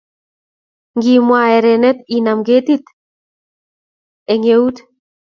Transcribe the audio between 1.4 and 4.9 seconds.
erenyet inam ketit eng eut